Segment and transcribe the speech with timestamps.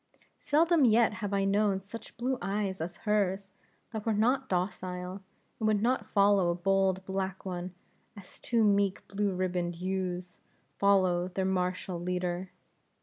[0.39, 3.51] Seldom yet have I known such blue eyes as hers,
[3.91, 5.21] that were not docile,
[5.59, 7.75] and would not follow a bold black one,
[8.17, 10.39] as two meek blue ribboned ewes,
[10.79, 12.49] follow their martial leader.